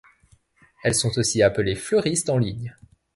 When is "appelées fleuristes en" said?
1.43-2.39